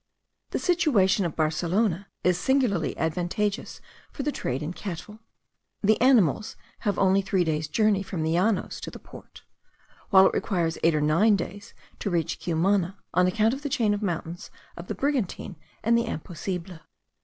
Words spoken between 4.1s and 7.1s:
for the trade in cattle. The animals have